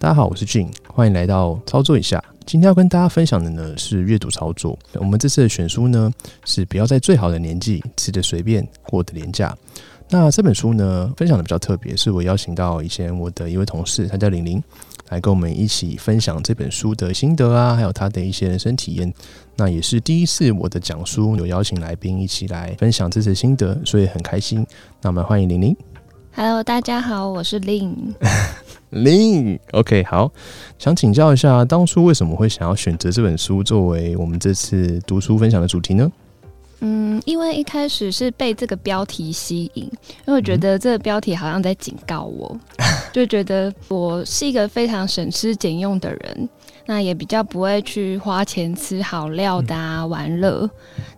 [0.00, 2.24] 大家好，我是俊，欢迎来到操作一下。
[2.46, 4.78] 今天要跟大家分享的呢是阅读操作。
[4.94, 6.10] 我们这次的选书呢
[6.46, 9.54] 是不要在最好的年纪吃的随便过的廉价。
[10.08, 14.62] 那这本书呢分享的比较特别，是我邀请到以前我的一位同事，他叫玲玲，
[15.10, 19.12] 来跟我们一起分享这本书的心得啊，还有他的一些人生体验。
[19.56, 24.66] 那也是第一次我的讲书有邀请来宾一起来分享这次心得，所以很开心。
[25.02, 25.76] 那我们欢迎玲玲。
[26.32, 28.14] Hello，大家好，我是 Lin。
[28.90, 30.30] 零，OK，好，
[30.78, 36.10] 想请教一下，当初为什么会想要选择这本书作为我们这次读书分享的主题呢？
[36.80, 42.56] 嗯，因为一开始是被这个标题吸引，因为我觉得这个标题好像在警告我，
[43.12, 46.48] 就觉得我是一个非常省吃俭用的人，
[46.86, 50.68] 那也比较不会去花钱吃好料的啊、玩乐，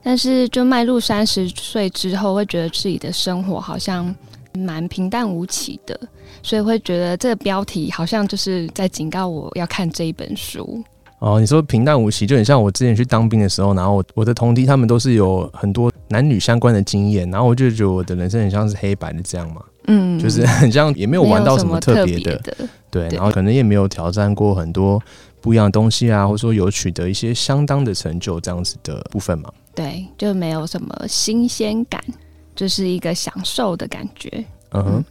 [0.03, 4.13] 但是就迈入三十岁之后，会觉得自己的生活好像
[4.55, 5.99] 蛮平淡无奇的，
[6.43, 10.83] 所以会觉得这个标题好像就是在警告我要看这一本书。
[11.19, 22.43] 哦，你说平淡无奇，就很像我之前去当兵的时候，然后我我的同梯他们都是有很多男女相关的经验，然后我就觉得我的人生很像是黑白的这样嘛，嗯，就是很像也没有玩到什么特特别的，
[22.91, 25.01] 对然后可能也没有挑战过很多
[25.41, 29.49] 不一样的东西啊，或者说有取得一些相当的成就这样子的部分嘛。
[29.77, 32.03] 对，就没有什么新鲜感，
[32.55, 34.45] 就是一个享受的感觉。
[34.71, 35.05] 嗯哼，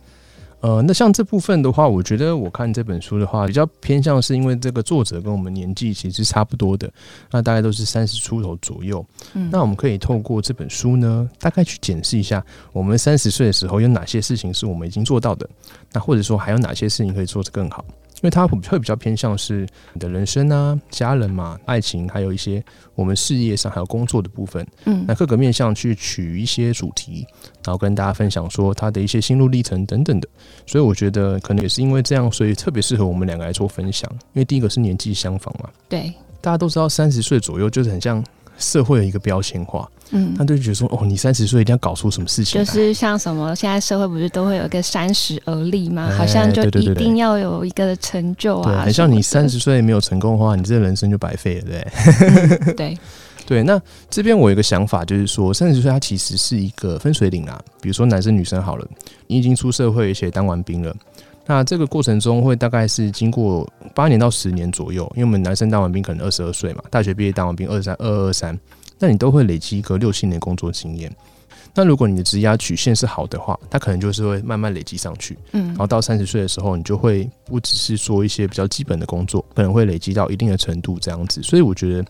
[0.61, 6.91] 呃，那像这部分的话，我觉得我看这本书的话，比较偏向是因为这个作者跟我们年纪其实差不多的，
[7.31, 9.05] 那大概都是三十出头左右。
[9.33, 15.49] 嗯，那我们可以透过这本书呢，大概去检视一下我们三十岁的时候有哪些事情是我们已经做到的，
[15.91, 17.83] 那或者说还有哪些事情可以做得更好。
[18.21, 22.63] 因为它会会比较偏向是你的人生啊、家人嘛、爱情，还有一些
[22.95, 24.65] 我们事业上还有工作的部分。
[24.85, 27.25] 嗯那各个面向去取一些主题，
[27.65, 30.29] 然后跟大家分享说他的一些心路历程等等的。
[30.67, 34.09] 所以我觉得可能也是因为这样，所以特别适合我们两个来做分享。
[34.33, 38.23] 因为第一个是年纪相仿嘛，对，大家都知道三十岁左右就是很像
[38.61, 46.07] 社会的一个标签化，嗯他，就觉得说哦，你三十岁一定要搞出什么事情来，就是像什么，现在社会不是都会有一个三十而立吗？
[46.09, 52.73] 哎好像就一定要有一个成就对，啊，很像你三十，岁没有成功的话，你这人生就白费了，对不对？
[52.73, 52.97] 嗯对，
[53.47, 57.61] 对，那这边我有一个想法，就是说三十岁它其实是一个分水岭啊。
[57.81, 58.87] 比如说男生女生好了，
[59.27, 60.95] 你已经出社会，而且当完兵了，
[61.45, 68.57] 那这个过程中会大概是经过八年到十年左右，因为我们男生当完兵可能二十二岁嘛，大学毕业当完兵二三二二三，
[68.99, 71.13] 那你都会累积一个六七年工作经验。
[71.73, 75.37] 那如果你的职压曲线是好的话，它可能就是会慢慢累积上去。
[75.53, 81.41] 嗯然后到三十岁的时候，你就会不只是做一些比较基本的工作，可能会累积到一定的程度这样子。
[81.41, 82.03] 所以我觉得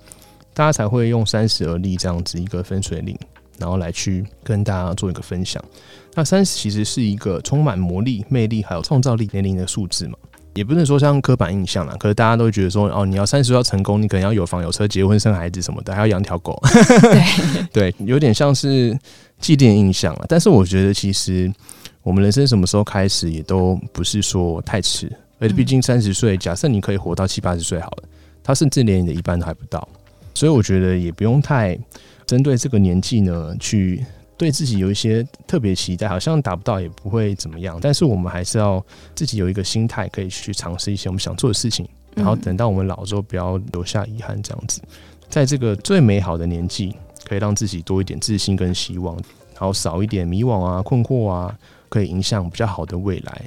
[0.53, 3.15] 大家才会用三十而立这样子一个分水岭，
[3.61, 5.63] 然后来去跟大家做一个分享。
[6.15, 10.17] 那三十其实是一个充满魔力、魅力还有创造力年龄的数字嘛。
[10.53, 16.61] 也不能说像刻板印象啦，可是大家都会觉得说，哦，你要三十要成功，你可能要有房有车、结婚生孩子什么的，还要养条狗。
[17.01, 17.23] 对，
[17.71, 18.97] 对，有点像是
[19.39, 20.25] 既定印象了。
[20.27, 21.49] 但是我觉得其实
[22.03, 25.09] 我们人生什么时候开始，也都不是说太迟。
[25.39, 28.03] 而且毕竟三十岁，假设你可以活到七八十岁好了，
[28.43, 29.87] 他甚至连你的一半都还不到。
[30.33, 31.79] 所以我觉得也不用太
[32.31, 34.05] 针对这个年纪呢，去
[34.37, 37.77] 对自己有一些特别期待，好像达不到也不会怎么样。
[37.81, 38.81] 但是我们还是要
[39.13, 41.85] 自己有一个心态，可以去尝试一些我们想做的事情。
[42.15, 44.81] 然后等到我们老之后，不要留下遗憾，这样子，
[45.27, 49.13] 在这个最美好的年纪，可以让自己多一点自信跟希望，
[49.55, 51.53] 然后少一点迷惘啊、困惑啊，
[51.89, 53.41] 可以影响比较好的未来。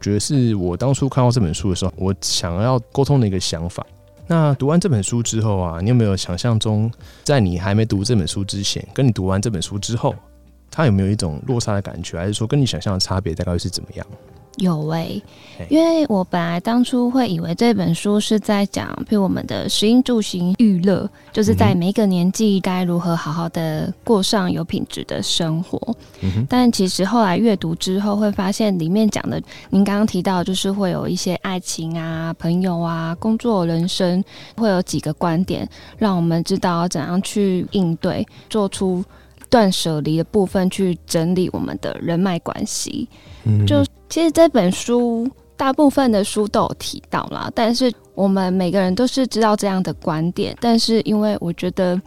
[0.00, 3.84] 觉得是我当初看到这本书的时候，我想要沟通的一个想法。
[4.30, 6.92] 那读完这本书之后啊，你有没有想象中，
[7.24, 10.14] 在你还没读这本书之前，跟你读完这本书之后，
[10.70, 14.06] 它有没有一种落差的感觉，还是说跟你想象的差别大概是怎么样？
[14.58, 15.22] 有诶、
[15.58, 25.96] 嘿因为我本来当初会以为这本书是在讲，譬如我们的食衣住行娱乐，就是在每一个年纪该如何好好的过上有品质的生活。
[26.20, 29.40] 嗯，但其实后来阅读之后，会发现里面讲的，
[29.70, 34.22] 您刚刚提到，就是会有一些爱情啊、朋友啊、工作、人生，
[34.56, 39.04] 会有几个观点，让我们知道怎样去应对，做出
[39.48, 43.08] 断舍离的部分，去整理我们的人脉关系。
[43.66, 52.00] 就其实这本书大部分的书都有提到啦，但是我们每个人都是知道这样的观点，但是因为我觉得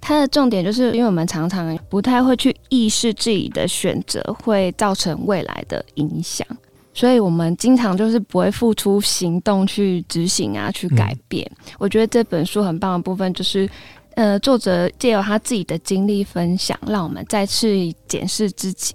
[0.00, 6.46] 它的重点就是因为我们常常不太会去意识自己的选择会造成未来的影响，
[6.92, 11.48] 所以我们经常就是不会付出行动去执行啊，去改变。
[11.78, 13.68] 我觉得这本书很棒的部分就是。
[14.16, 17.66] 呃，作者借由他自己的经历分享，让我们再次
[18.06, 18.94] 检视自己，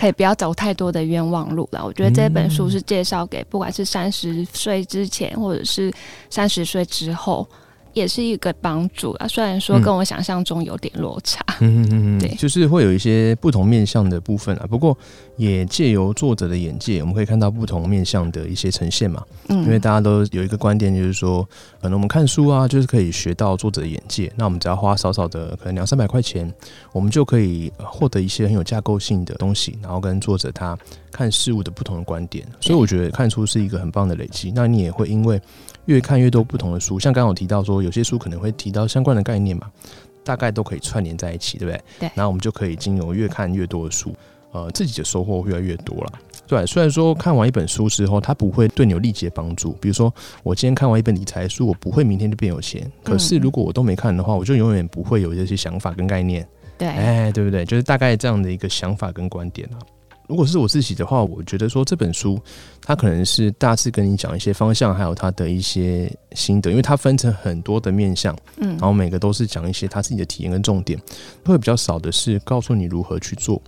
[0.00, 1.84] 可以不要走太多的冤枉路了。
[1.84, 5.92] 我觉得这本书是介绍给不管是三十岁之前，或者是
[6.30, 7.46] 三十岁之后。
[7.92, 14.66] 也是一个帮助啊，虽然说跟我想象中有点落差，嗯嗯嗯，对，就是会有一些不同面向的部分啊。
[14.68, 14.96] 不过
[15.36, 19.22] 也借由作者的眼界，我们可以看到不同面向的一些呈现嘛。
[19.48, 21.42] 嗯，因为大家都有一个观点，就是说，
[21.80, 24.32] 可能我们看书啊，就是可以学到作者的眼界。
[24.36, 26.52] 那我们只要花少少的，可能两三百块钱，
[26.92, 30.78] 我们就可以获得一些很有架构性的东西，然后跟作者他
[31.12, 32.46] 看事物的不同的观点。
[32.60, 34.52] 所以我觉得看书是一个很棒的累积。
[34.54, 35.40] 那你也会因为。
[35.86, 39.68] 越看越多不同的书，像刚刚我提到说，有些书可能会提到相关的概念嘛，
[40.22, 41.82] 大概都可以串联在一起，对不对？
[42.00, 42.10] 对。
[42.14, 44.14] 然后我们就可以经由越看越多的书，
[44.52, 46.12] 呃，自己的收获越来越多了。
[46.46, 49.72] 对，虽然说看完一本书之后，它不会对你有立即的帮助。
[49.80, 50.14] 比如说，
[50.44, 52.88] 我今天看完一本理财书，我不会明天就变有钱。
[53.02, 56.46] 可是如果我都没看的话，我就永远不会有这些想法跟概念。
[56.78, 56.86] 对。
[56.86, 57.64] 哎，对不对？
[57.64, 59.80] 就是大概这样的一个想法跟观点啊。
[60.30, 62.40] 如果是我自己的话，我觉得说这本书，
[62.80, 70.96] 它可能是大致跟你讲一些方向，还有它的一些心得，因为它分成很多的面向，嗯，然后每个都是讲一些他自己的体验跟重点，
[71.44, 73.60] 会比较少的是告诉你如何去做。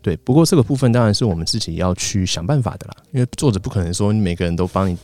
[0.00, 4.96] 对，不过这个部分当然是我们自己要去想办法的啦，因为作者不可能说你每个人都帮你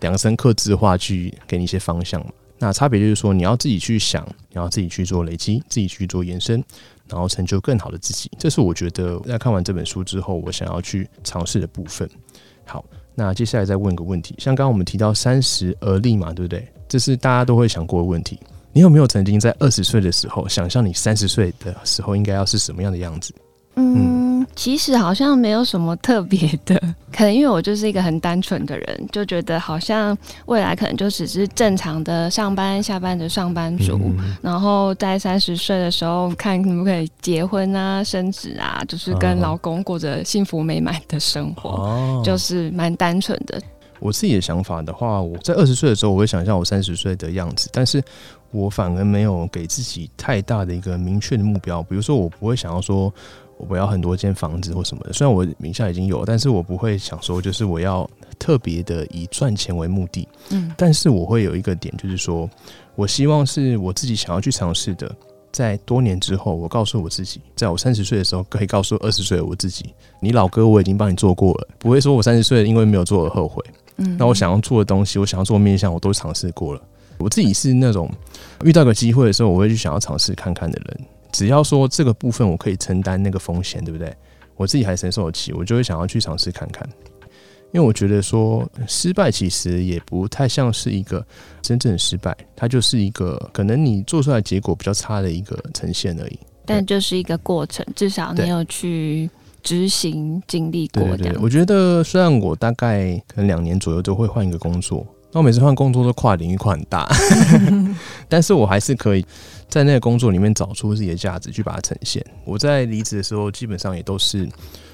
[0.00, 2.30] 量身刻字化去给你一些方向嘛。
[2.58, 6.62] 那差别就是说，你要自己去想，你要自己去做累积，自己去做延伸。
[7.10, 12.06] 然后成就更好的自己，这是我觉得在看完这本书之后，我想要去尝试的部分。
[12.66, 12.84] 好，
[13.14, 16.68] 那接下来再问个问题，像刚刚我们提到三十而立嘛，对不对？
[16.86, 18.38] 这是大家都会想过的问题。
[18.74, 23.32] 你有没有曾经在二十岁的时候，想象你三十岁的时候应该要是什么样的样子？
[23.80, 26.74] 嗯，其实好像没有什么特别的，
[27.12, 30.16] 可能因为我就是一个很单纯的人，就觉得好像
[30.46, 34.10] 未来可能就只是正常的上班下班的上班族，
[34.42, 42.22] 然后在三十岁的时候看可不可以结婚啊、生子啊，就是跟老公过着幸福美满的生活，哦。
[42.24, 43.62] 就是蛮单纯的。
[44.00, 48.02] 我自己的想法的话，我在二十岁的时候，我会想象我三十岁的样子，但是
[48.50, 53.12] 我反而没有给自己太大的一个明确的目标，比如说我不会想要说。
[53.68, 58.08] 我要很多间房子或什么的，虽然我名下已经有，但是我不会想说，就是我要
[58.38, 60.28] 特别的以赚钱为目的。
[60.50, 62.48] 嗯，但是我会有一个点，就是说
[62.94, 65.12] 我希望是我自己想要去尝试的，
[65.50, 73.64] 在多年之后，我告诉我自己，在我三十岁的时候，可以告诉二十岁的我自己，你老哥我已经帮你做过了，不会说我三十岁因为没有做而后悔。
[73.96, 76.80] 嗯，那我想要做的东西，我想要做面向，我都尝试过了。
[77.18, 78.08] 我自己是那种
[78.62, 81.00] 遇到个机会的时候，我会去想要尝试看看的人。
[81.38, 84.12] 只要说这个部分我可以承担那个风险，对不对？
[84.56, 86.84] 我自己还承受得起，我就会想要去尝试看看。
[87.70, 91.24] 因为我觉得说失败其实也不太像是一个
[91.62, 96.38] 真正的失败，它就是一个可能你做出来结果比较差的一个呈现而已。
[96.66, 99.30] 但就是一个过程，至少你有去
[99.62, 101.16] 执行经历过。
[101.16, 105.06] 对，我觉得虽然我大概可能两年左右都会换一个工作，
[105.38, 107.08] 那我每次换工作都跨领域跨很大，
[108.28, 109.24] 但是我还是可以。
[109.68, 112.24] 在那个工作里面找出自己的价值，去把它呈现。
[112.44, 114.48] 我在离职的时候，基本上也都是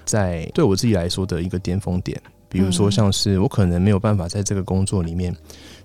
[0.04, 2.20] 在对我自己来说的一个巅峰点。
[2.48, 5.34] 比如说，像是我可能没有办法在这个工作里面，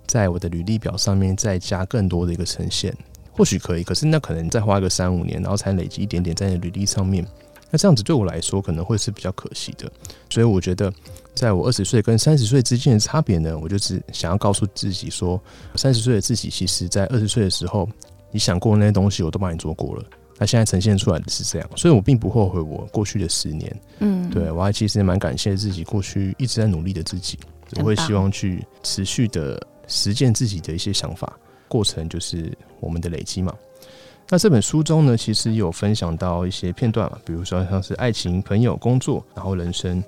[0.05, 2.93] 在我的履历表上面再加更多的一个呈现，
[3.31, 7.25] 或许可以，可是那可能再花个三五年，然后才累积一点点在履历上面。
[7.69, 9.89] 那这样子对我来说可能会是比较可惜的。
[10.31, 10.91] 所以我觉得，
[11.39, 15.41] 在我二十岁跟三十岁之间的差别呢，我就是想要告诉自己说，
[15.75, 17.87] 三十岁的自己其实在二十岁的时候。
[18.31, 20.03] 你想过那些东西，我都帮你做过了。
[20.37, 23.75] 那现在呈现出来的是这样，所以我并不后悔我过去的十年。
[24.01, 27.39] 嗯，对我还其实蛮感谢自己过去一直在努力的自己。
[27.77, 31.35] 我会希望去持续的实践自己的一些想法，
[31.67, 33.51] 过程就是我们的累积嘛。
[34.29, 40.03] 那这本书中呢，其实有分享到一些片段嘛，比如说像是爱情、朋友、工作，然后人生。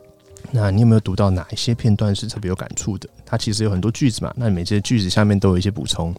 [0.49, 3.07] 那你有没有读到哪一些片段是特别有感触的？
[3.25, 6.13] 它其实有很多句子嘛，那每些句子下面都有一些补充。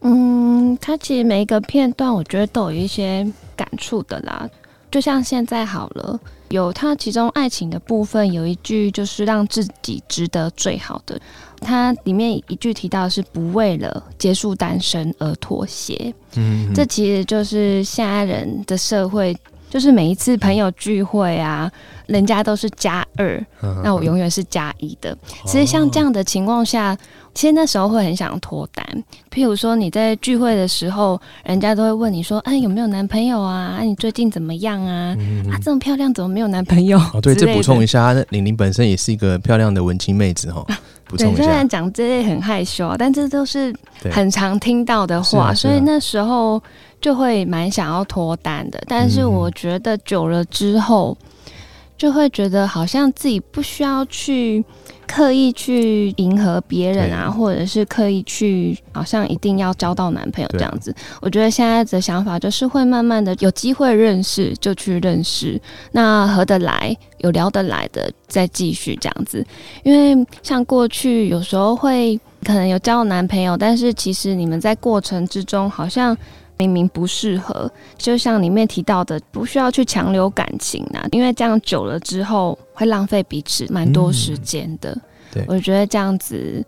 [0.00, 4.48] 嗯，它其实每一个片段，我觉得都有一些感触的啦。
[4.90, 6.18] 就像现在好了，
[6.48, 11.20] 有它其中爱情的部分，有一句就是让自己值得最好的。
[11.60, 16.14] 它里面一句提到是不为了结束单身而妥协。
[16.36, 19.36] 嗯，这其实就是现在人的社会
[19.68, 21.70] 就是每一次朋友聚会啊，
[22.06, 25.16] 人家都是加二，嗯那我永远是加一的。
[25.44, 26.96] 其实像这样的情况下，
[27.34, 28.84] 其实那时候会很想脱单。
[29.30, 33.76] 譬如说你在聚会的时候，人家都会问你说：“哎，有没有男朋友啊？
[33.78, 35.14] 啊，你最近怎么样啊？
[35.50, 38.14] 啊，这么漂亮怎么没有男朋友？”哦， 对，这补充一下。
[38.30, 40.64] 玲玲本身也是一个漂亮的文青妹子哈，
[41.04, 43.74] 补对，充一下虽然，讲这些很害羞，但这都是
[44.10, 46.60] 很常听到的话，啊啊所以那时候
[47.00, 48.82] 就会蛮想要脱单的。
[48.86, 51.16] 但是嗯我觉得久了之后，
[51.96, 54.64] 就会觉得好像自己不需要去
[55.06, 60.94] 刻意去迎合别人啊，或者是刻意去好像一定要交到男朋友这样子。
[61.20, 65.60] 我觉得现在的想法就是会慢慢的有机会认识就去认识，
[65.92, 69.44] 那合得来有聊得来的再继续这样子。
[69.82, 76.16] 因为像过去有时候会可能有交男朋友，但是其实你们在过程之中好像
[76.58, 84.96] 明明不适合，就像里面提到的，不需要去强留感情啊，因为这样久了之后会浪费彼此蛮多时间的。
[85.30, 86.64] 对我觉得这样子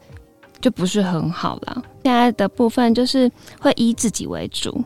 [0.61, 1.82] 就不是很好啦。
[2.04, 4.85] 现在的部分就是会以自己为主，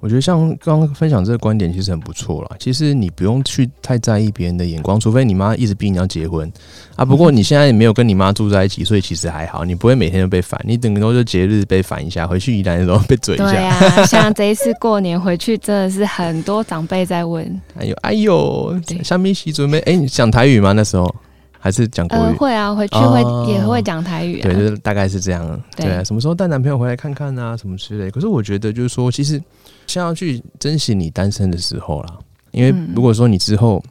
[0.00, 2.56] 我觉得像刚刚分享这个观点其实很不错啦。
[2.58, 6.50] 其实你不用去太在意别人的眼光，除非你妈一直逼你要结婚
[6.96, 7.04] 啊。
[7.04, 10.60] 不过你现在也没有跟你妈住在一起，所以其实还好，你不会每天都被烦。
[10.64, 13.68] 你等多就节日被烦一下，回去宜兰的时候被嘴一对下。
[13.68, 20.72] 啊，像这一次过年回去，真的是很多长辈在问，哎呦哎呦对，下面洗准备哎，你讲台语吗？
[20.72, 21.14] 那时候
[21.60, 22.36] 还是讲国呃，语？
[22.36, 25.46] 会啊，回去会、哦也会讲台语啊，对，就是大概是这样。
[25.76, 28.10] 对对啊，什么时候带男朋友回来看看啊，什么之类。
[28.10, 29.40] 可是我觉得就是说，其实
[29.86, 32.18] 先要去珍惜你单身的时候啦，
[32.52, 33.82] 因为嗯如果说你之后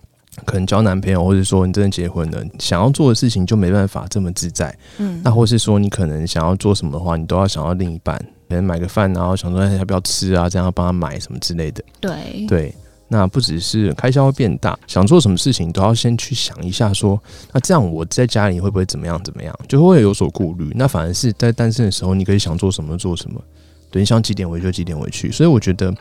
[0.45, 4.75] 可能交男朋友，或者说你真的结婚了，想要做的事情就没办法这么自在。
[4.97, 11.83] 嗯那或是说你可能想要做什么的话，你都要想要另一半，可能买个饭，然后想说哎要不要吃啊，这样要帮他买什么之类的。
[11.99, 12.75] 对对，
[13.11, 20.71] 那不只是开销会变大，想做什么事情都要先去想一下说那这样我在家里会不会怎么样怎么样，就会有所顾虑。
[20.75, 23.41] 那反而是在单身的时候，你可以想做什么做什么，
[23.89, 25.31] 对，你想几点回就几点回去。
[25.31, 25.93] 所以我觉得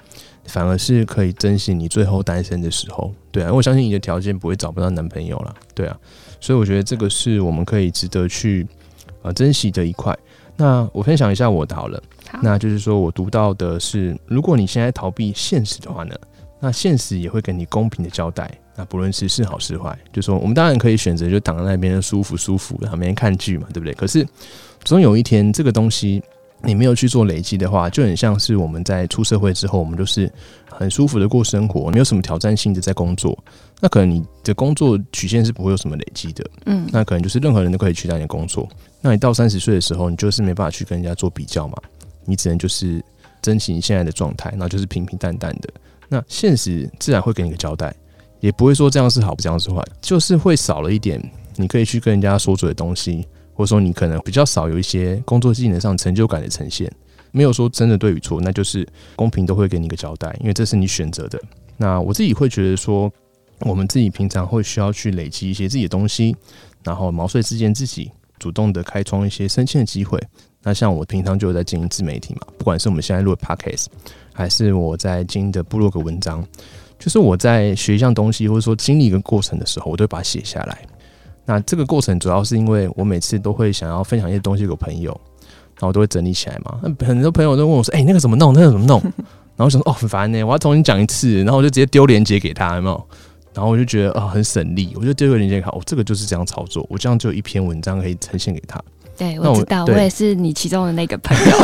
[0.45, 5.97] 反而是可以珍惜你最后单身的时候，对啊，我相信你的条件不会找不到男朋友啦，对啊，
[6.41, 8.67] 所以我觉得这个是我们可以值得去
[9.23, 10.17] 呃珍惜的一块。
[10.57, 12.03] 那我分享一下我的好了。
[12.31, 16.15] 好那就是说我读到的是，如果你现在逃避现实的话呢，
[16.61, 18.51] 那现实也会给你公平的交代。
[18.75, 23.93] 那不论是是好是坏，就说我们当然可以选择就躺在那边舒服舒服，然后每天看剧嘛，对不对？
[23.95, 24.27] 可是
[24.85, 26.23] 总有一天这个东西
[26.63, 30.33] 你没有去做累积的话，就很像是我们在出社会之后，我们就是
[30.71, 33.37] 很舒服的过生活，没有什么挑战性的在工作。
[33.81, 38.69] 那可能你的工作曲线是不会有什么累积的，嗯那可能就是任何人都可以取代你的工作。
[39.01, 41.77] 那你到三十岁的时候，你就是没办法去跟人家做比较嘛，
[42.25, 43.05] 你只能就是
[43.43, 45.69] 珍惜你现在的状态，然后就是平平淡淡的。
[46.09, 47.95] 那现实自然会给你个交代，
[48.41, 51.23] 也不会说这样是好，不这样是坏，就是会少了一点
[51.57, 56.91] 你可以去跟人家说嘴的东西，或者说你可能比较少有一些工作技能上成就感的呈现。
[57.31, 61.39] 没有说真的对与错，那就是公平都会给你一个交代，因为这是你选择的。
[61.77, 63.13] 那我自己会觉得说，
[63.61, 66.35] 我们自己平常会需要去累积一些自己的东西，
[66.83, 70.19] 然后毛遂自荐自己，主动的开创一些升迁的机会。
[70.63, 73.87] 那像我平常就有在经营自媒体嘛，不管是我们现在录的 podcast，
[74.33, 76.45] 还是我在经营的部落格文章，
[76.99, 80.79] 就是我在学一项东西或者说经历一个过程的时候，我都会把它写下来。
[81.47, 85.11] 那这个过程主要是因为我每次都会想要分享一些东西给朋友，
[85.77, 86.79] 然后我都会整理起来嘛。
[86.83, 88.53] 那很多朋友都问我说：“哎、那个怎么弄？
[88.53, 89.01] 那个怎么弄？”
[89.57, 93.09] 然后我想说：“哦，很烦呢、我要重新讲一次。”然后我就直接丢链接给他，有没有？
[93.55, 98.79] 然后我就觉得啊、很省力，我就丢个链接给他，哦，这个就是这样操作，我这样就有一篇文章可以呈现给他。
[99.19, 101.57] 对，我我知道，我对也是你其中的那个朋友。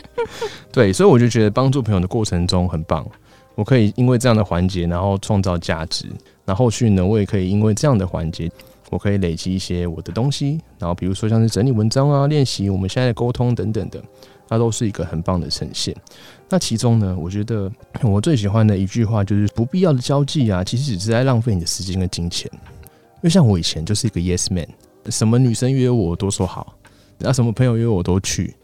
[0.70, 3.04] 对，所以我就觉得帮助朋友的过程中很棒，
[3.54, 6.06] 我可以因为这样的环节，然后创造价值。
[6.44, 8.50] 那后续呢，我也可以因为这样的环节，
[8.90, 10.60] 我可以累积一些我的东西。
[10.78, 14.00] 然后比如说像是整理文章啊、练习我们现在的沟通等等的，
[14.48, 15.94] 那都是一个很棒的呈现。
[16.48, 17.70] 那其中呢，我觉得
[18.02, 22.50] 我最喜欢的一句话就是不必要的交际啊，其实只是在浪费你的时间跟金钱。
[22.52, 24.66] 因为像我以前就是一个 yes man，
[25.08, 26.74] 什么女生约我我都说好，
[27.20, 28.54] 然后什么朋友约我都去。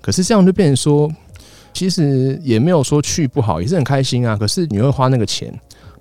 [0.00, 1.10] 可是这样就变成说，
[1.72, 4.36] 其实也没有说去不好，也是很开心啊。
[4.36, 5.48] 可是你会花那个钱，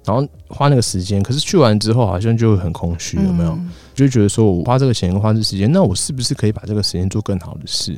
[0.05, 3.51] 然后花那个时间，可是去完之后好像就会很空虚，有没有？
[3.51, 7.95] 嗯就觉得说我花这个钱跟花这时间，那我是不是可以把这个时间做更好的事？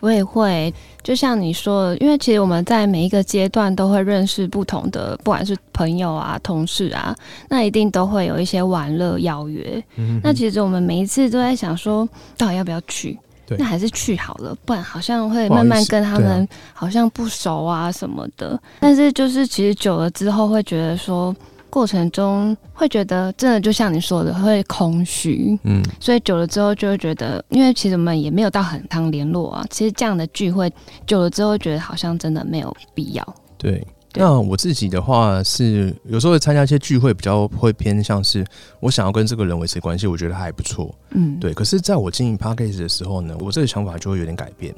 [0.00, 7.16] 我也会，就像你说的，因为其实我们在每一个阶段都会认识不同的，不管是朋友啊、同事啊，
[7.48, 9.80] 那一定都会有一些玩乐邀约。
[9.94, 13.16] 嗯那其实我们每一次都在想说，到底要不要去？
[13.48, 18.60] 对那还是去好了，不然好像会慢慢跟他们好像不熟啊什么的。
[18.78, 21.34] 但是就是其实久了之后会觉得说，
[21.70, 29.64] 过程中会觉得真的就像你说的会空虚，嗯，所以久了之后就会觉得，因为其实我们也没有到很常联络啊。
[29.70, 30.70] 其实这样的聚会
[31.06, 33.34] 久了之后，觉得好像真的没有必要。
[33.56, 33.86] 对。
[34.18, 38.44] 对那我自己的话是有时候会参加一些聚会，比较会偏向是
[38.80, 40.92] 我想要跟这个人维持关系，我觉得还不错。
[41.10, 44.74] 嗯，对，可是在我经营 p a c k a g e 的时候呢，我这个想法就会有点改变，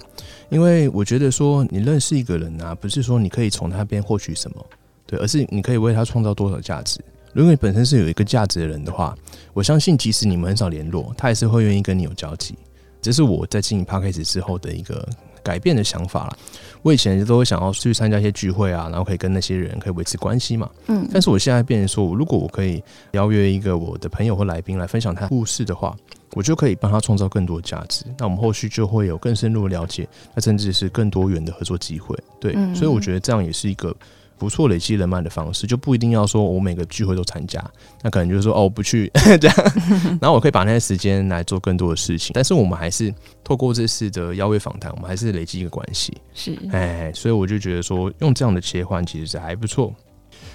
[0.50, 4.66] 因为我觉得说你认识一个人啊，不是说你可以从他那边获取什么，
[5.06, 7.00] 对，而是你可以为他创造多少价值。
[7.32, 9.16] 如果你本身是有一个价值的人的话，
[9.54, 12.56] 我相信即使你们很少联络，他也是会愿意跟你有交集。
[13.00, 15.08] 这是我在经营 p a c k a g e 之后的一个
[15.42, 16.38] 改变的想法了。
[16.82, 20.70] 我以前都会想要去参加一些聚会啊，然后可以跟那些人可以维持关系嘛。
[20.86, 22.82] 嗯，但是我现在变成说，如果我可以
[23.12, 25.94] 邀约一个我的朋友或来宾来分享他故事的话，
[26.32, 28.04] 我就可以帮他创造更多的价值。
[28.16, 32.16] 那我们后续就会有更深入的了解，那甚至是更多元的合作机会。
[32.40, 33.94] 对，嗯所以我觉得这样也是一个
[34.40, 37.62] 不错累积人脉的方式，就不一定要说我每个聚会都参加，
[38.02, 39.56] 那可能就是说哦我不去 这样，
[40.18, 42.30] 然后我可以把那些时间来做更多的事情。
[42.32, 46.16] 但是我们还是透过这次的邀约访谈，我们还是累积一个关系。
[46.32, 49.94] 是，哎，所以我就觉得说，用这样的切换其实是还不错。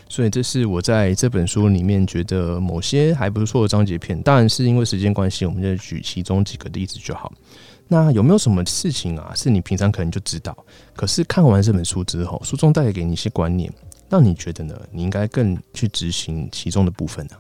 [0.10, 4.20] 所以这是我在这本书里面觉得某些还不错的章节片。
[4.24, 7.32] 当然是因为时间关系，我们就举其中几个例子就好。
[7.88, 10.56] 那有没有什么事情啊，是你平常可能就知道，
[10.96, 13.72] 可是看完这本书之后，书中带给你一些观念，
[14.10, 17.36] 让你觉得呢，你应该更去执行其中的部分呢？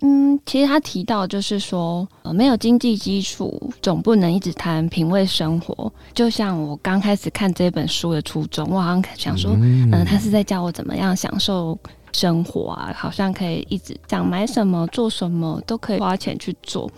[0.00, 5.90] 嗯，其实他提到就是说，呃，没有经济基础，总不能一直谈品味生活。
[6.12, 11.78] 就像我刚开始看这本书的初衷，我好像想说，嗯、他是在教我怎么样享受
[12.14, 16.90] 生活啊，好像可以一直想买什么做什么都可以花钱去做。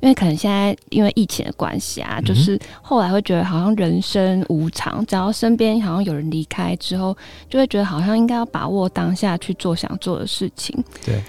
[0.00, 7.16] 因为可能现在因为疫情的关系啊，就是后来会觉得好像人生无常，只要身边好像有人离开之后，
[7.48, 10.76] 就会觉得好像应该要把握当下去做想做的事情。
[11.04, 11.22] 对。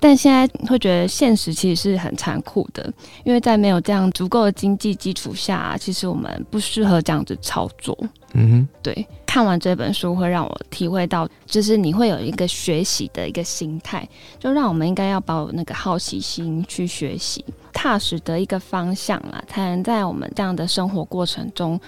[0.00, 2.88] 但现在会觉得现实其实是很残酷的，
[3.24, 7.98] 因为在没有这样足够的经济基础下，其实我们不适合这样子操作。
[8.34, 9.04] 嗯哼，对，
[9.38, 14.04] 看完这本书会让我体会到，就是你会有一个学习的一个心态，
[14.36, 21.80] 就让我们应该要把我那个好奇心去学习，踏实的一个方向啦，才能在我们这样的生活过程中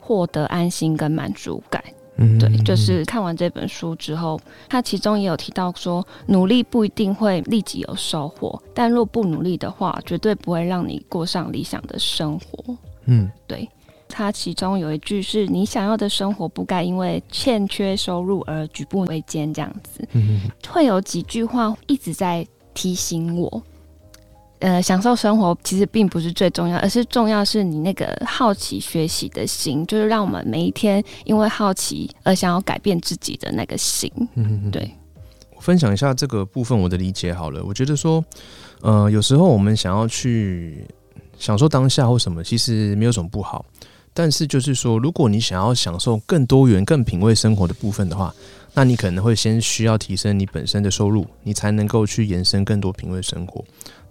[0.00, 1.84] 获得安心跟满足感。
[2.16, 12.74] 嗯对，就是看完这本书之后，他其中也有提到说，努力不一定会立即有收获，但若不努力的话，绝对不会让你过上理想的生活。
[13.04, 13.68] 嗯，对。
[14.16, 23.62] 他其中有一句是：“你想要的生活不该因为欠缺收入而举步维艰。”这样子，嗯会有几句话一直在提醒我。
[24.60, 34.10] 呃，享受生活其实并不是最重要，而是重要是你那个好奇学习的心，就是让我们每一天因为好奇而想要改变自己的那个心。
[34.34, 34.90] 嗯，对。
[35.54, 37.62] 我分享一下这个部分我的理解好了。
[37.62, 38.24] 我觉得说，
[38.80, 40.86] 呃，有时候我们想要去
[41.38, 43.62] 享受当下或什么，其实没有什么不好。
[44.18, 48.34] 但是就是说，如果你想要享受更多元、更品味生活的部分的话，
[48.72, 53.62] 那你可能会先需要提升你本身的收入，你才能够去延伸更多品味生活。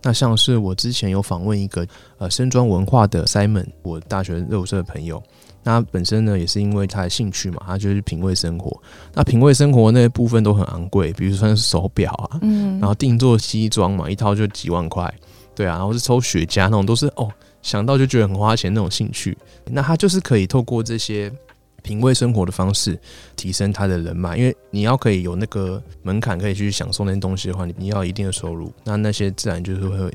[0.03, 1.83] 那像是我之前有访问一个
[2.19, 5.21] 呃深装文化的 Simon，我大学热舞社的朋友。
[5.63, 8.79] 那本身呢，也是因为他的兴趣嘛，他就是品味生活。
[9.15, 15.11] 那品味生活那部分都很昂贵，比如说是手表啊，嗯，然后定做西装嘛，一套就几万块，
[15.55, 17.27] 对啊，然后是抽雪茄那种，都是哦，
[17.65, 19.35] 想到就觉得很花钱那种兴趣。
[19.65, 21.31] 那他就是可以透过这些
[21.81, 22.97] 品味生活的方式，
[23.35, 30.13] 提升他的人脉，因为你要可以有那个门槛，可以去享受那些东西的话，你你要一定的收入，那那些自然就是会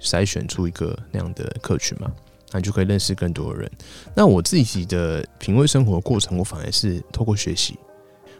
[0.00, 2.10] 筛选出一个那样的客群嘛。
[2.50, 3.70] 那你就可以认识更多的人。
[4.14, 7.78] 那我自己的品味生活过程，我反而是透过学习。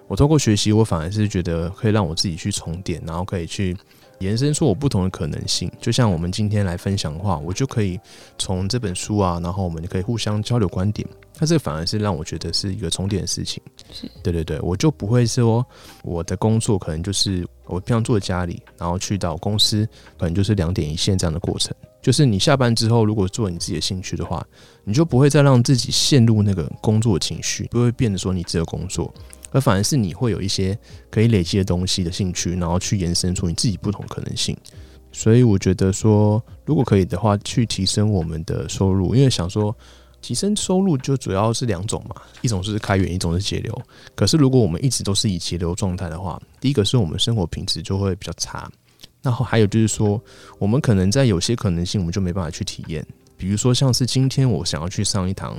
[0.09, 3.77] 我透过学习，我反而是觉得可以让我自己去充电，然后可以去
[4.19, 5.71] 延伸出我不同的可能性。
[5.81, 7.99] 就像我们今天来分享的话，我就可以
[8.39, 11.07] 从这本书啊，然后我们就可以互相交流观点。
[11.39, 13.63] 那这反而是让我觉得是一个重点的事情。
[13.93, 15.65] 是对对对，我就不会说
[16.03, 21.75] 我的工作可能就是我平常坐在家里，然后去到公司，可能就是两点一线这样的过程。
[22.01, 24.47] 就是你下班之后，如果做你自己的兴趣的话，
[24.85, 29.13] 你就不会再让自己陷入那个工作情绪，不会变得说你只有工作，
[29.57, 30.79] 而反而是你会有一些
[31.11, 34.55] 可以累积的东西的兴趣，然后去延伸出你自己不同可能性。
[35.13, 39.75] 所以我觉得说，如果可以的话，去提升我们的收入，因为想说
[40.21, 43.75] 提升收入就主要是两种嘛，一种是开源，一种是节流。
[44.15, 48.71] 可是如果我们一直都是以节流状态的话，第一个是我们生活品质就会比较差。
[49.23, 50.23] 然后还有就是说，
[50.59, 53.03] 我们可能在有些可能性，我们就没办法去体验。
[53.39, 55.59] 比如说，像是今天我想要去上一堂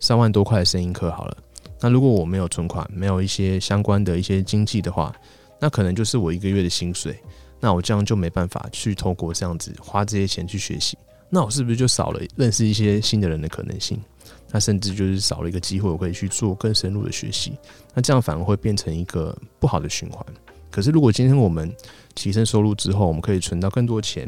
[0.00, 1.36] 三万多块的声音课，好了。
[1.80, 5.14] 那如果我没有存款，没有一些相关的一些经济的话，
[5.60, 7.18] 那可能就是我一个月的薪水，
[7.60, 10.96] 那我这样就没办法去透过这样子花这些钱去学习，
[11.30, 14.00] 那我是不是就少了认识一些新的人的可能性？
[14.50, 17.52] 那甚至就是少了一个机会，我可以去做更深入的学习，
[17.94, 20.24] 那这样反而会变成一个不好的循环。
[20.70, 21.74] 可是如果今天我们
[22.14, 24.26] 提升收入之后，我们可以存到更多钱，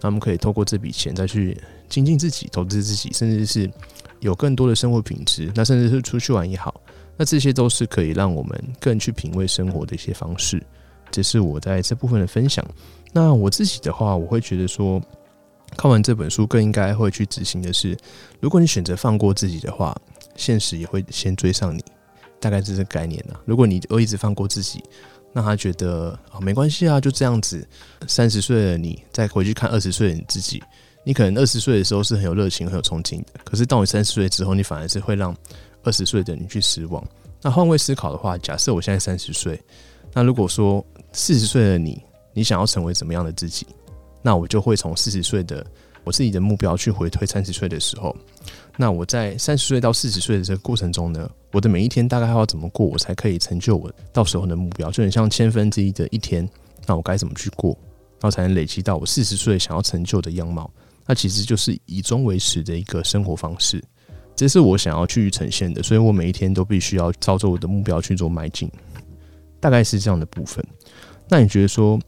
[0.00, 1.56] 那我们可以透过这笔钱再去
[1.88, 3.70] 精进自己、投资自己，甚至是
[4.20, 6.80] 有更多的生活品质，那甚至是出去玩也好，
[7.22, 10.60] 那这些都是可以让我们更去品味生活的一些方式。
[11.08, 12.66] 这是我在这部分的分享。
[13.12, 15.00] 那我自己的话，我会觉得说，
[15.76, 17.96] 看完这本书更应该会去执行的是，
[18.40, 19.96] 如果你选择放过自己的话，
[20.34, 21.84] 现实也会先追上你，
[22.40, 23.38] 大概是这个概念啊。
[23.44, 24.82] 如果你都一直放过自己，
[25.32, 27.64] 那他觉得啊没关系啊，就这样子。
[28.08, 30.60] 三十岁的你再回去看二十岁的你自己，
[31.04, 35.32] 你可能二十岁的时候是很有热情、很有冲劲的，可是到你三十岁之后，你反而是会让
[35.84, 37.02] 二十岁的你去失望。
[37.40, 39.60] 那换位思考的话，假设我现在三十岁，
[40.12, 42.00] 那如果说四十岁的你，
[42.32, 43.66] 你想要成为怎么样的自己？
[44.22, 45.66] 那我就会从四十岁的
[46.04, 48.16] 我自己的目标去回推三十岁的时候。
[48.76, 54.90] 那我在三十岁到四十岁的这个过程中呢，我的每一天大概要怎么过，我才可以成就我到时候的目标？
[54.90, 56.48] 就很像千分之一的一天，
[56.86, 57.76] 那我该怎么去过，
[58.12, 60.70] 然后才能累积到我四十岁想要成就的样貌？
[61.04, 63.82] 那其实就是以终为始的一个生活方式，
[64.34, 65.82] 这是我想要去呈现的。
[65.82, 68.70] 所以我每一天都必须要照着我的目标去做迈进，
[69.60, 70.64] 大概是这样的部分。
[71.28, 71.98] 那你觉得说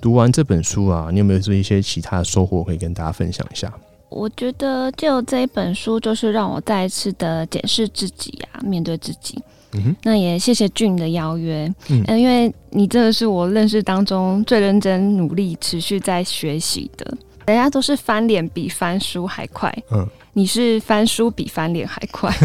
[0.00, 3.72] 读完这本书啊，你有没有说一些其他的收获可以跟大家分享一下？
[4.10, 9.42] 我觉得就这一本书，就是让我再一次的检视自己啊，面对自己。
[9.72, 17.16] 嗯哼，那也谢谢俊的邀约，嗯嗯，因为你真的是我认识当中最认真、努力、持续在学习的。
[17.46, 22.32] 人家都是翻脸比翻书还快，嗯，你是翻书比翻脸还快。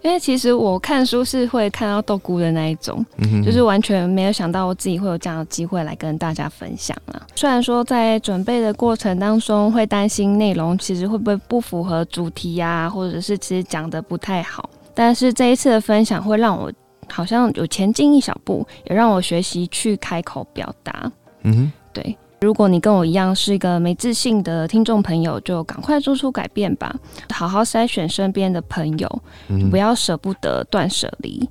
[0.00, 7.20] 因为其实我看书是会看到豆菇的那一种，嗯，就是完全没有想到我自己会有这样的机会来跟大家分享啊。
[7.34, 16.72] 虽然说在准备的过程当中会担心内容其实会不会不符合主题呀、或者是其实讲的不太好，但是这一次的分享会让我
[17.08, 21.10] 好像有前进一小步，也让我学习去开口表达。
[21.42, 26.94] 嗯哼，对，如果你跟我一样是一个没自信的听众朋友，就赶快做出改变吧，
[27.32, 31.48] 好好筛选身边的朋友，嗯不要舍不得断舍离，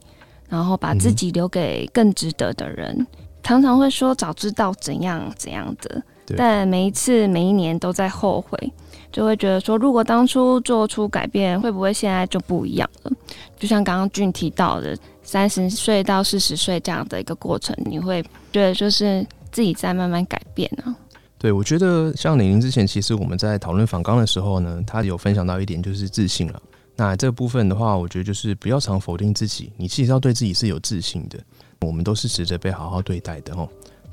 [0.47, 3.05] 然后把自己留给更值得的人。
[3.43, 6.01] 常常会说早知道怎样怎样的，
[6.35, 8.73] 但每一次每一年都在后悔，
[9.09, 13.11] 就会觉得说，如果当初做出改变，会不会现在就不一样了？
[13.57, 18.21] 就像刚刚俊提到的，三十岁到四十岁这样的一个过程，你会
[18.51, 20.95] 觉得就是自己在慢慢改变啊。
[21.37, 26.61] 对，我觉得像玲玲之前，其实我们在讨论访纲的时候呢，她有分享到一点，就是自信了。
[26.95, 31.37] 那这部分的话，我觉得就是不要常否定自己，你其实要对自己是有自信的。
[31.81, 33.69] 我们都是值得被好好对待的哦，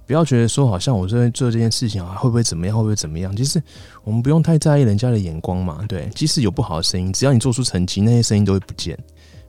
[0.07, 3.35] 不要觉得说好像我这边做这件事情啊，会不会怎么样，会不会怎么样？
[3.35, 3.63] 其实
[4.03, 5.83] 我们不用太在意人家的眼光嘛。
[5.89, 8.99] 对，即使有不好的声音，只要你做出成绩，那些声音都会不见。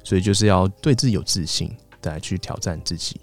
[0.02, 1.70] 所以就是要对自己有自信，
[2.00, 3.20] 再来去挑战自己。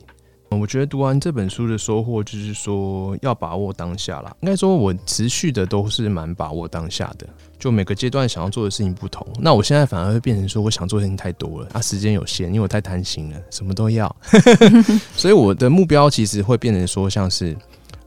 [0.53, 4.35] 嗯我觉得读完这本书的收获就是说，要把握当下啦。
[4.41, 7.27] 应该说，我持续的都是蛮把握当下的。
[7.59, 14.15] 就每个阶段想要做的事情不同，那我现在反而会变成说，我想做的事情太多了，啊，时间有限，因为我太贪心了，什么都要。
[15.15, 17.57] 所以我的目标其实会变成说，像是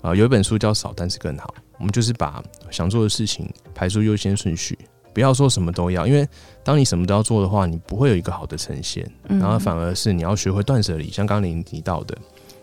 [0.01, 4.77] 啊、有一本书叫《少但是更好》，我们就是把想做的事情排出优先顺序，
[5.13, 6.27] 不要说什么都要，因为
[6.63, 9.10] 当你什么都要做的话，你不会有一个好的呈现。
[9.29, 12.15] 嗯然后反而是你要学会断舍离，像刚刚您提到的，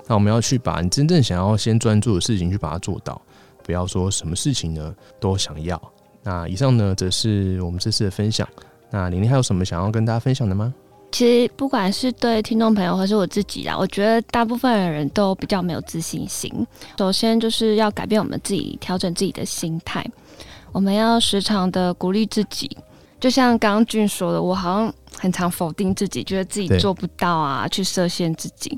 [0.07, 3.21] 那我们要去把你真正想要先专注的事情去把它做到，
[3.63, 5.81] 不要说什么事情呢都想要。
[6.23, 8.47] 那以上呢，则是我们这次的分享。
[8.91, 10.73] 那玲玲还有什么想要跟大家分享的吗？
[11.11, 16.51] 其实不管是对听众朋友还是我自己啦，我觉得大部分的人都比较没有自信心。
[16.99, 20.05] 首先就是要改变我们自己，调整自己的心态。
[20.73, 22.71] 我们要时常的鼓励自己，
[23.21, 28.77] 就像刚刚俊说的，我好像很常否定自己，觉得自己做不到啊，去设限自己，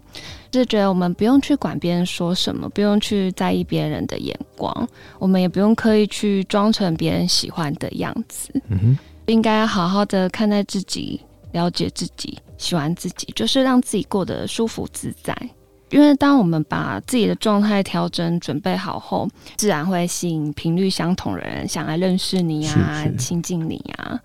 [0.51, 4.87] 就是觉得我们不用去管别人说什么，不用去在意别人的眼光，
[5.19, 8.51] 我们也不用刻意去装成别人喜欢的样子。
[8.69, 11.19] 嗯哼，应该好好的看待自己，
[11.53, 15.35] 了解自己，喜欢自己，就是让自己过得舒服自在。
[15.89, 19.27] 因为当我们把自己的状态调整、准备好后，
[19.57, 24.21] 自然会吸引频率相同的人想来认识你啊亲近你啊。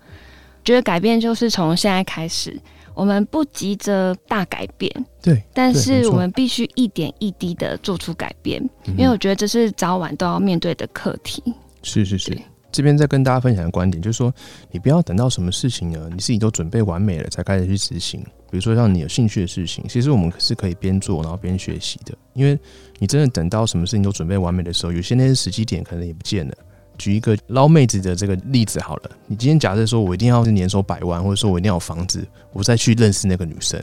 [0.70, 2.56] 觉得改变就是从现在开始，
[2.94, 4.88] 我们不急着大改变，
[5.20, 8.62] 对，但是我们必须一点一滴的做出改变，
[8.96, 11.42] 因为我觉得这是早晚都要面对的课题。
[11.82, 12.38] 是是是。
[12.72, 14.32] 这边再跟大家分享的观点就是说，
[14.70, 18.20] 你不要等到什么事情呢，你自己都准备完美了才开始去执行。
[18.48, 22.16] 比如说让你有兴趣的事情，其实我们是可以边做然后边学习的。
[22.32, 22.56] 因为
[23.00, 26.54] 你真的等到什么事情都准备完美的时候，有些那些时机点可能也不见了。
[27.00, 33.82] 举一个捞妹子的这个例子好了，你今天假设说我一定要是年收百万，或者说我一定要有房子，我再去认识那个女生。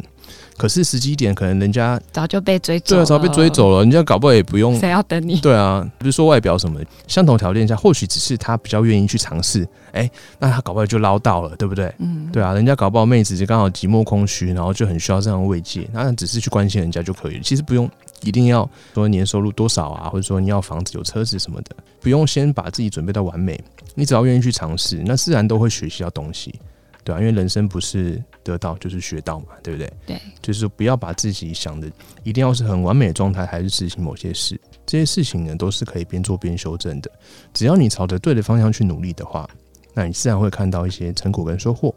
[0.58, 5.40] 可是时机点可能人家早就被追走，对啊，早被追走了，人家搞不好也不用谁要等你？
[5.40, 11.94] 对啊，比如说外表什么，相同条件下，或许只是他比较愿意去尝试，哎，那他搞不好就捞到了，对不对？
[12.00, 17.90] 嗯，对啊，人家搞不好妹子就刚好寂寞空虚，然后就很需要这样慰藉，那只是去关心人家就可以了，其实不用
[18.22, 23.64] 一定要说年收入多少啊，或者说你要房子有车子什么的，不用先把自己准备到完美，
[23.96, 26.60] 你只要愿意去尝试，那自然都会学习到东西。
[27.04, 29.94] 对啊，因为人生不是得到就是学到嘛，对不对？
[30.06, 31.90] 对，就是不要把自己想的
[32.24, 37.10] 一定要是很完美的状态，还是执行某些事，这些事情呢都是可以边做边修正的。
[37.54, 39.50] 只要你朝着对的方向去努力的话，
[39.94, 41.96] 那你自然会看到一些成果跟收获。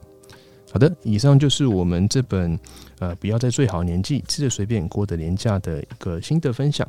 [0.72, 2.59] 好的，以上就是我们这本
[3.00, 6.87] 呃不要在最好年纪吃的随便过的廉价的一个心得分享。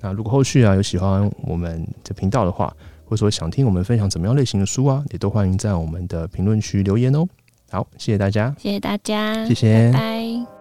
[0.00, 7.26] 那如果后续啊有喜欢我们的频道的话，或者说想听我们分享怎么样类型的书啊，也都欢迎在我们的评论区留言哦。
[7.70, 10.53] 好，谢谢大家，谢谢大家，谢谢，拜。